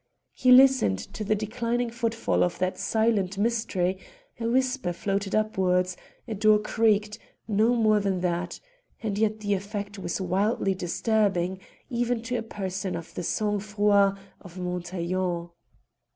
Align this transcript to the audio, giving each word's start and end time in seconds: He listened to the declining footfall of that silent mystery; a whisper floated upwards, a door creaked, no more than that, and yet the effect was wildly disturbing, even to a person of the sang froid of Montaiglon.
He 0.33 0.51
listened 0.51 0.97
to 1.13 1.23
the 1.23 1.35
declining 1.35 1.91
footfall 1.91 2.41
of 2.43 2.57
that 2.57 2.79
silent 2.79 3.37
mystery; 3.37 3.99
a 4.39 4.49
whisper 4.49 4.93
floated 4.93 5.35
upwards, 5.35 5.95
a 6.27 6.33
door 6.33 6.57
creaked, 6.57 7.19
no 7.47 7.75
more 7.75 7.99
than 7.99 8.21
that, 8.21 8.59
and 9.03 9.15
yet 9.15 9.41
the 9.41 9.53
effect 9.53 9.99
was 9.99 10.19
wildly 10.19 10.73
disturbing, 10.73 11.59
even 11.87 12.23
to 12.23 12.35
a 12.37 12.41
person 12.41 12.95
of 12.95 13.13
the 13.13 13.21
sang 13.21 13.59
froid 13.59 14.17
of 14.39 14.57
Montaiglon. 14.57 15.51